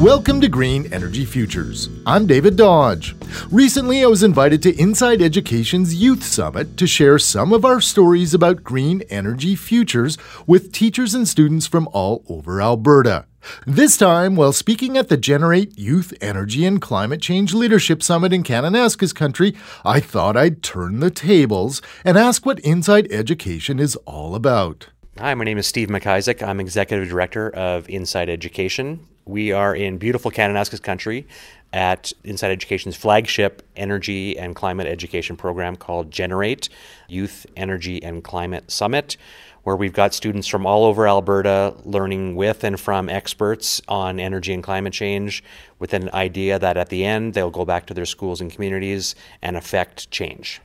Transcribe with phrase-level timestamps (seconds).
[0.00, 1.88] Welcome to Green Energy Futures.
[2.04, 3.16] I'm David Dodge.
[3.50, 8.34] Recently, I was invited to Inside Education's Youth Summit to share some of our stories
[8.34, 13.24] about green energy futures with teachers and students from all over Alberta.
[13.66, 18.42] This time, while speaking at the Generate Youth Energy and Climate Change Leadership Summit in
[18.42, 24.34] Kananaskis country, I thought I'd turn the tables and ask what Inside Education is all
[24.34, 24.88] about.
[25.18, 26.46] Hi, my name is Steve McIsaac.
[26.46, 29.06] I'm Executive Director of Inside Education.
[29.28, 31.26] We are in beautiful Kananaskis country
[31.72, 36.68] at Inside Education's flagship energy and climate education program called Generate
[37.08, 39.16] Youth Energy and Climate Summit,
[39.64, 44.54] where we've got students from all over Alberta learning with and from experts on energy
[44.54, 45.42] and climate change
[45.80, 49.16] with an idea that at the end they'll go back to their schools and communities
[49.42, 50.60] and affect change.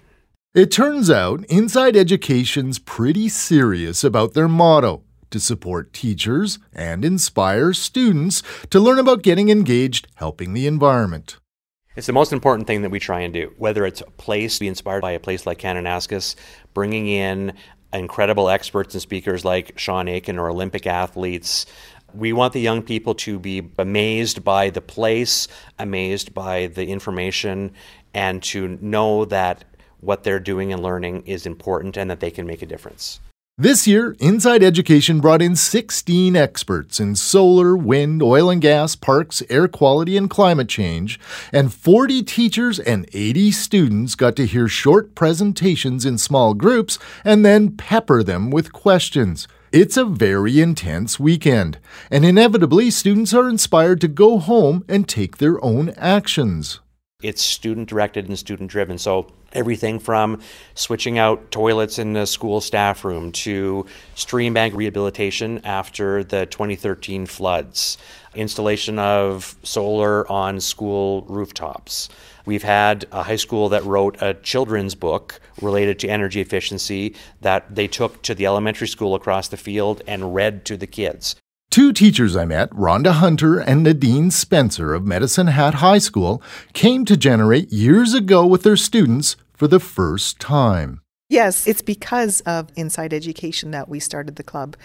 [0.53, 7.73] It turns out Inside Education's pretty serious about their motto to support teachers and inspire
[7.73, 11.37] students to learn about getting engaged helping the environment.
[11.95, 14.59] It's the most important thing that we try and do, whether it's a place, to
[14.61, 16.35] be inspired by a place like Kananaskis,
[16.73, 17.53] bringing in
[17.91, 21.65] incredible experts and speakers like Sean Aiken or Olympic athletes.
[22.13, 27.73] We want the young people to be amazed by the place, amazed by the information,
[28.13, 29.65] and to know that
[29.99, 33.19] what they're doing and learning is important and that they can make a difference.
[33.61, 39.43] This year, Inside Education brought in 16 experts in solar, wind, oil and gas, parks,
[39.51, 41.19] air quality, and climate change,
[41.53, 47.45] and 40 teachers and 80 students got to hear short presentations in small groups and
[47.45, 49.47] then pepper them with questions.
[49.71, 51.77] It's a very intense weekend,
[52.09, 56.79] and inevitably, students are inspired to go home and take their own actions.
[57.21, 58.97] It's student directed and student driven.
[58.97, 60.41] So everything from
[60.75, 67.25] switching out toilets in the school staff room to stream bank rehabilitation after the 2013
[67.25, 67.97] floods,
[68.35, 72.09] installation of solar on school rooftops.
[72.45, 77.75] We've had a high school that wrote a children's book related to energy efficiency that
[77.75, 81.35] they took to the elementary school across the field and read to the kids.
[81.71, 86.43] Two teachers I met, Rhonda Hunter and Nadine Spencer of Medicine Hat High School,
[86.73, 90.99] came to Generate years ago with their students for the first time.
[91.29, 94.75] Yes, it's because of Inside Education that we started the club.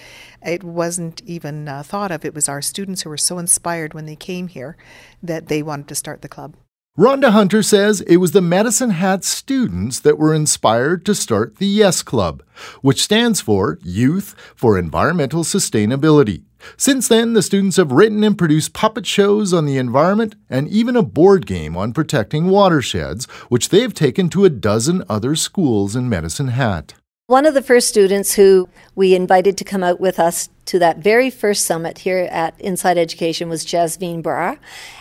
[0.44, 2.24] It wasn't even uh, thought of.
[2.24, 4.76] It was our students who were so inspired when they came here
[5.20, 6.54] that they wanted to start the club.
[6.98, 11.66] Rhonda Hunter says it was the Medicine Hat students that were inspired to start the
[11.66, 12.42] Yes Club,
[12.80, 16.44] which stands for Youth for Environmental Sustainability.
[16.78, 20.96] Since then, the students have written and produced puppet shows on the environment and even
[20.96, 26.08] a board game on protecting watersheds, which they've taken to a dozen other schools in
[26.08, 26.94] Medicine Hat.
[27.26, 30.98] One of the first students who we invited to come out with us to that
[30.98, 34.56] very first summit here at Inside Education was Jasmine Bra.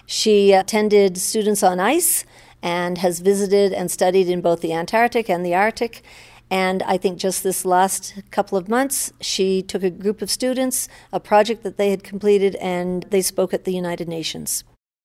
[0.06, 2.24] She attended Students on Ice
[2.62, 6.04] and has visited and studied in both the Antarctic and the Arctic.
[6.50, 10.88] And I think just this last couple of months, she took a group of students,
[11.12, 14.64] a project that they had completed, and they spoke at the United Nations.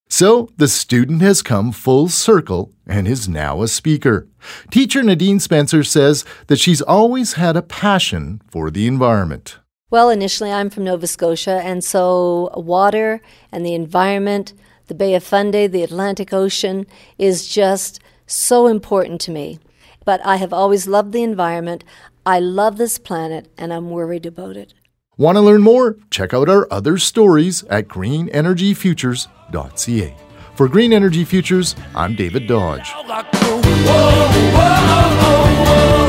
[0.08, 4.26] So the student has come full circle and is now a speaker.
[4.70, 9.58] Teacher Nadine Spencer says that she's always had a passion for the environment.
[9.90, 13.20] Well, initially I'm from Nova Scotia, and so water
[13.50, 14.52] and the environment,
[14.86, 16.86] the Bay of Fundy, the Atlantic Ocean
[17.18, 19.58] is just so important to me.
[20.04, 21.82] But I have always loved the environment.
[22.24, 24.74] I love this planet, and I'm worried about it.
[25.16, 25.96] Want to learn more?
[26.08, 30.16] Check out our other stories at greenenergyfutures.ca.
[30.54, 32.92] For Green Energy Futures, I'm David Dodge.
[32.92, 33.24] Whoa, whoa,
[34.54, 35.99] whoa,